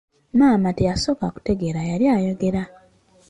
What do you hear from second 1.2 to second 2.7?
kutegeera yali ayogera.